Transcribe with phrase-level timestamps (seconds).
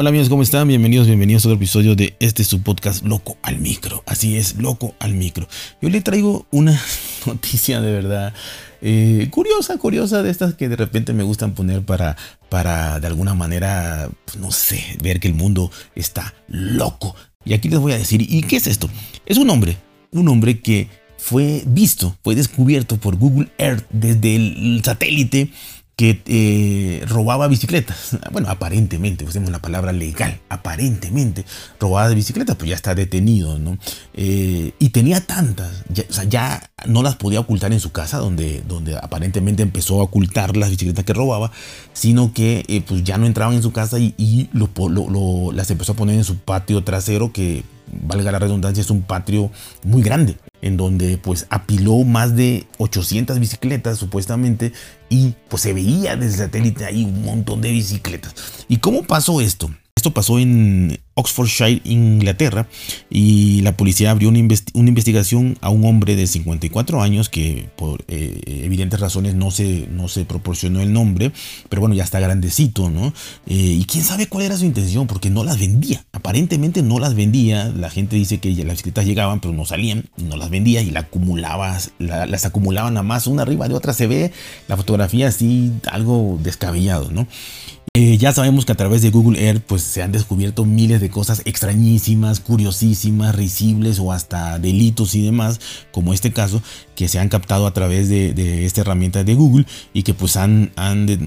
[0.00, 0.66] Hola amigos, ¿cómo están?
[0.66, 4.02] Bienvenidos, bienvenidos a otro episodio de este su podcast Loco al Micro.
[4.06, 5.46] Así es, Loco al Micro.
[5.82, 6.80] Yo le traigo una
[7.26, 8.32] noticia de verdad
[8.80, 12.16] eh, curiosa, curiosa de estas que de repente me gustan poner para,
[12.48, 17.14] para de alguna manera, pues, no sé, ver que el mundo está loco.
[17.44, 18.88] Y aquí les voy a decir, ¿y qué es esto?
[19.26, 19.76] Es un hombre,
[20.12, 20.88] un hombre que
[21.18, 25.50] fue visto, fue descubierto por Google Earth desde el satélite
[26.00, 28.16] que eh, robaba bicicletas.
[28.32, 31.44] Bueno, aparentemente, usemos la palabra legal, aparentemente
[31.78, 33.76] robaba bicicletas, pues ya está detenido, ¿no?
[34.14, 38.18] Eh, y tenía tantas, ya, o sea, ya no las podía ocultar en su casa,
[38.18, 41.50] donde, donde aparentemente empezó a ocultar las bicicletas que robaba,
[41.92, 44.48] sino que eh, pues ya no entraban en su casa y,
[45.52, 47.64] las empezó a poner en su patio trasero, que
[48.06, 49.50] valga la redundancia, es un patio
[49.84, 54.72] muy grande en donde pues apiló más de 800 bicicletas supuestamente
[55.08, 58.34] y pues se veía desde el satélite ahí un montón de bicicletas.
[58.68, 59.70] ¿Y cómo pasó esto?
[60.00, 62.66] Esto pasó en Oxfordshire, Inglaterra,
[63.10, 68.62] y la policía abrió una, investigación a un hombre de 54 años que por eh,
[68.64, 71.32] evidentes razones no se, no se proporcionó el nombre,
[71.68, 73.12] pero bueno, ya está grandecito, ¿no?
[73.46, 77.14] Eh, y quién sabe cuál era su intención, porque no las vendía, aparentemente no las
[77.14, 80.92] vendía, la gente dice que las bicicletas llegaban, pero no salían, no las vendía y
[80.92, 84.32] la acumulaba, las acumulaban a más, una arriba de otra, se ve
[84.66, 87.26] la fotografía así, algo descabellado, ¿no?
[87.94, 91.10] Eh, ya sabemos que a través de Google Earth pues se han descubierto miles de
[91.10, 95.58] cosas extrañísimas, curiosísimas, risibles o hasta delitos y demás,
[95.90, 96.62] como este caso,
[96.94, 100.70] que se han captado a través de, esta herramienta de Google y que pues han,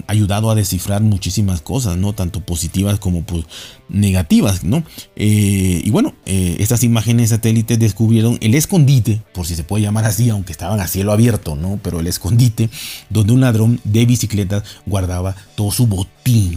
[0.06, 2.14] ayudado a descifrar muchísimas cosas, ¿no?
[2.14, 3.44] Tanto positivas como pues
[3.90, 4.84] negativas, ¿no?
[5.16, 10.06] Eh, y bueno, eh, estas imágenes satélites descubrieron el escondite, por si se puede llamar
[10.06, 11.78] así, aunque estaban a cielo abierto, ¿no?
[11.82, 12.70] Pero el escondite
[13.10, 16.53] donde un ladrón de bicicletas guardaba todo su botín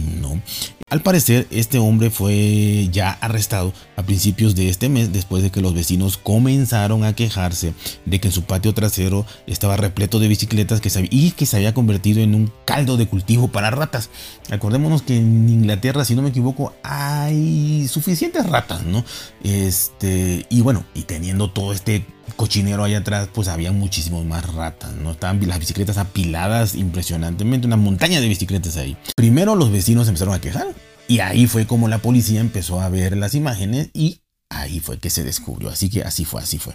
[0.90, 5.60] al parecer, este hombre fue ya arrestado a principios de este mes después de que
[5.60, 7.74] los vecinos comenzaron a quejarse
[8.06, 11.74] de que en su patio trasero estaba repleto de bicicletas que y que se había
[11.74, 14.08] convertido en un caldo de cultivo para ratas.
[14.50, 19.04] Acordémonos que en Inglaterra, si no me equivoco, hay suficientes ratas, ¿no?
[19.44, 22.06] Este, y bueno, y teniendo todo este
[22.36, 25.12] cochinero ahí atrás, pues había muchísimos más ratas, ¿no?
[25.12, 28.96] Estaban las bicicletas apiladas impresionantemente, una montaña de bicicletas ahí.
[29.16, 30.68] Primero los vecinos empezaron a quejar
[31.06, 35.10] y ahí fue como la policía empezó a ver las imágenes y ahí fue que
[35.10, 35.70] se descubrió.
[35.70, 36.74] Así que así fue, así fue.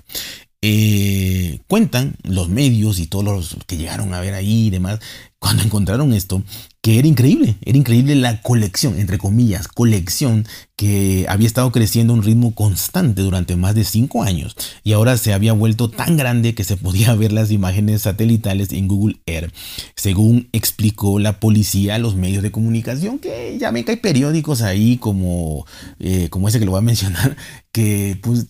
[0.65, 4.99] Eh, cuentan los medios y todos los que llegaron a ver ahí y demás,
[5.43, 6.41] cuando encontraron esto,
[6.81, 12.15] que era increíble, era increíble la colección, entre comillas, colección que había estado creciendo a
[12.15, 14.55] un ritmo constante durante más de cinco años
[14.85, 18.87] y ahora se había vuelto tan grande que se podía ver las imágenes satelitales en
[18.87, 19.53] Google Earth,
[19.97, 24.61] según explicó la policía a los medios de comunicación, que ya ven que hay periódicos
[24.61, 25.65] ahí como,
[25.99, 27.35] eh, como ese que lo voy a mencionar,
[27.73, 28.47] que pues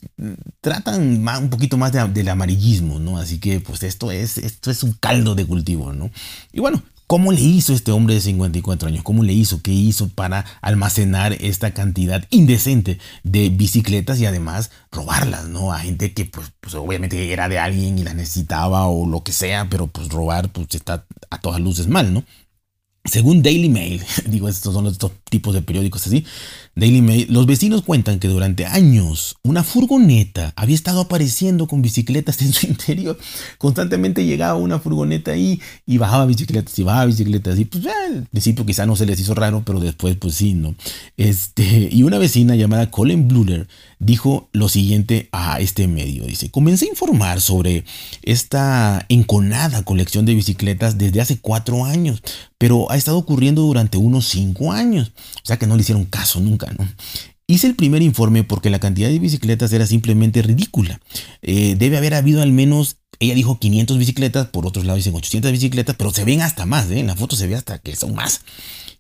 [0.61, 3.17] tratan un poquito más del amarillismo, ¿no?
[3.17, 6.11] Así que pues esto es, esto es un caldo de cultivo, ¿no?
[6.51, 6.82] Y bueno,
[7.13, 9.03] ¿Cómo le hizo este hombre de 54 años?
[9.03, 9.61] ¿Cómo le hizo?
[9.61, 15.71] ¿Qué hizo para almacenar esta cantidad indecente de bicicletas y además robarlas, ¿no?
[15.71, 19.31] A gente que pues, pues obviamente era de alguien y la necesitaba o lo que
[19.31, 22.23] sea, pero pues robar pues está a todas luces mal, ¿no?
[23.05, 26.25] Según Daily Mail, digo, estos son estos tipos de periódicos así,
[26.75, 32.39] Daily Mail, los vecinos cuentan que durante años una furgoneta había estado apareciendo con bicicletas
[32.43, 33.17] en su interior.
[33.57, 37.57] Constantemente llegaba una furgoneta ahí y bajaba bicicletas y bajaba bicicletas.
[37.57, 40.75] Y pues al principio quizá no se les hizo raro, pero después pues sí, ¿no?
[41.17, 43.67] Este, y una vecina llamada Colin Bluller
[43.97, 46.25] dijo lo siguiente a este medio.
[46.25, 47.85] Dice, comencé a informar sobre
[48.21, 52.21] esta enconada colección de bicicletas desde hace cuatro años,
[52.59, 55.11] pero ha estado ocurriendo durante unos cinco años.
[55.43, 56.87] O sea que no le hicieron caso nunca, ¿no?
[57.45, 61.01] Hice el primer informe porque la cantidad de bicicletas era simplemente ridícula.
[61.41, 65.51] Eh, debe haber habido al menos, ella dijo 500 bicicletas, por otros lados dicen 800
[65.51, 66.99] bicicletas, pero se ven hasta más, ¿eh?
[66.99, 68.41] en la foto se ve hasta que son más.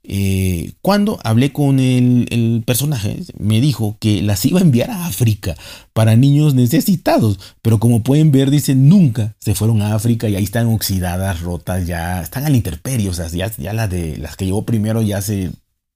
[0.05, 5.55] Eh, cuando hablé con el, personaje, me dijo que las iba a enviar a África
[5.93, 10.43] para niños necesitados, pero como pueden ver, dice, nunca se fueron a África y ahí
[10.43, 14.45] están oxidadas, rotas, ya están al interperio, o sea, ya, ya las, de, las que
[14.45, 15.51] llevó primero ya se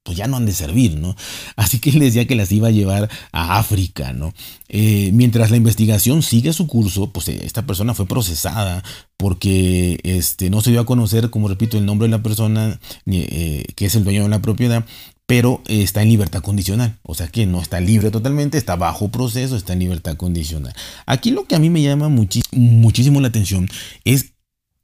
[0.07, 1.18] pues ya no han de servir, ¿no?
[1.57, 4.33] Así que él decía que las iba a llevar a África, ¿no?
[4.69, 8.86] Eh, mientras la investigación sigue su curso, pues eh, esta persona fue procesada
[9.18, 13.65] porque este, no se dio a conocer, como repito, el nombre de la persona eh,
[13.75, 14.86] que es el dueño de la propiedad,
[15.25, 16.98] pero está en libertad condicional.
[17.04, 20.74] O sea que no está libre totalmente, está bajo proceso, está en libertad condicional.
[21.06, 23.68] Aquí lo que a mí me llama muchísimo la atención
[24.06, 24.37] es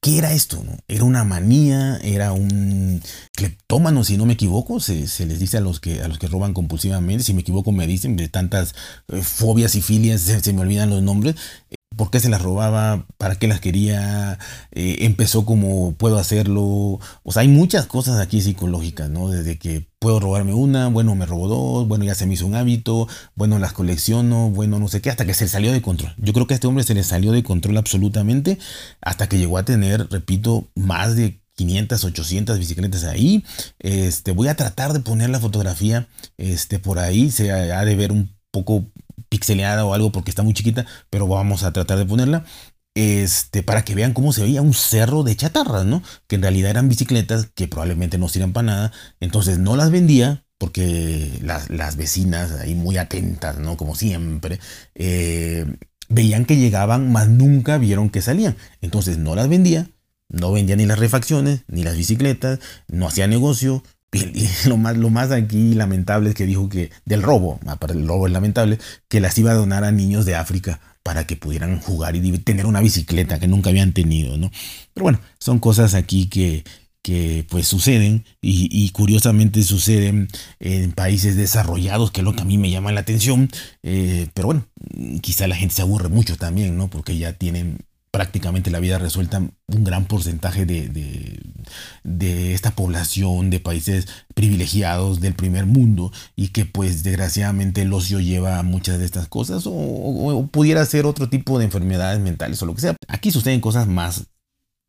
[0.04, 0.62] ¿Qué era esto?
[0.90, 1.98] ¿Era una manía?
[2.04, 3.02] ¿Era un
[3.38, 4.82] cleptómano, si no me equivoco?
[4.82, 4.96] Se,
[5.26, 7.24] les dice a los, que, a los que roban compulsivamente.
[7.24, 8.76] Si me equivoco, me dicen de tantas
[9.08, 11.36] eh, fobias y filias, se, me olvidan los nombres.
[11.96, 13.06] ¿Por qué se las robaba?
[13.18, 14.40] ¿Para qué las quería?
[14.72, 16.64] Eh, empezó como puedo hacerlo.
[17.24, 19.30] O sea, hay muchas cosas aquí psicológicas, ¿no?
[19.30, 22.56] Desde que puedo robarme una, bueno, me robó dos, bueno, ya se me hizo un
[22.56, 26.14] hábito, bueno, las colecciono, bueno, no sé qué, hasta que se salió de control.
[26.18, 28.60] Yo creo que a este hombre se le salió de control absolutamente
[29.00, 33.44] hasta que llegó a tener, repito, más de 500, 800 bicicletas ahí.
[33.80, 36.08] Este, voy a tratar de poner la fotografía
[36.38, 37.32] este, por ahí.
[37.32, 38.86] Se ha de ver un poco
[39.34, 42.46] pixeleada o algo porque está muy chiquita, pero vamos a tratar de ponerla.
[42.96, 46.04] Este, para que vean cómo se veía un cerro de chatarras, ¿no?
[46.28, 48.92] Que en realidad eran bicicletas que probablemente no sirvan para nada.
[49.20, 53.76] Entonces no las vendía porque las, vecinas ahí muy atentas, ¿no?
[53.78, 54.60] Como siempre,
[54.94, 55.66] eh,
[56.08, 58.56] veían que llegaban, mas nunca vieron que salían.
[58.82, 59.90] Entonces no las vendía,
[60.30, 63.84] no vendía ni las refacciones, ni las bicicletas, no hacía negocio,
[64.68, 68.28] lo más, lo más aquí lamentable es que dijo que del robo, aparte el robo
[68.28, 72.16] es lamentable, que las iba a donar a niños de África para que pudieran jugar
[72.16, 74.52] y tener una bicicleta que nunca habían tenido, ¿no?
[74.94, 76.64] Pero bueno, son cosas aquí que,
[77.04, 80.30] que pues suceden y, curiosamente suceden
[80.60, 83.50] en países desarrollados, que es lo que a mí me llama la atención.
[83.84, 84.66] Eh, pero bueno,
[85.22, 86.90] quizá la gente se aburre mucho también, ¿no?
[86.90, 87.80] Porque ya tienen
[88.14, 90.88] prácticamente la vida resuelta un gran porcentaje de,
[92.04, 98.20] de, esta población de países privilegiados del primer mundo y que pues desgraciadamente el ocio
[98.20, 102.68] lleva a muchas de estas cosas o, pudiera ser otro tipo de enfermedades mentales o
[102.68, 102.96] lo que sea.
[103.08, 104.28] Aquí suceden cosas más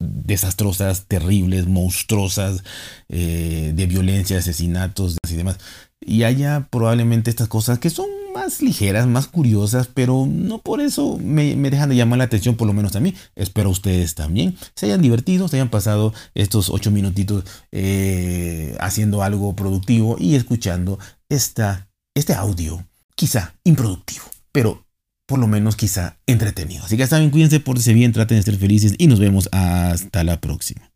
[0.00, 2.62] desastrosas, terribles, monstruosas,
[3.08, 5.58] eh, de violencia, asesinatos y demás.
[5.98, 11.18] Y haya probablemente estas cosas que son más ligeras, más curiosas, pero no por eso
[11.18, 13.14] me, dejan de llamar la atención, por lo menos a mí.
[13.36, 19.54] Espero ustedes también se hayan divertido, se hayan pasado estos ocho minutitos eh, haciendo algo
[19.54, 20.98] productivo y escuchando
[21.28, 22.84] esta, este audio,
[23.14, 24.84] quizá improductivo, pero
[25.26, 26.84] por lo menos quizá entretenido.
[26.84, 30.40] Así que saben, cuídense, pórtense bien, traten de ser felices y nos vemos hasta la
[30.40, 30.93] próxima.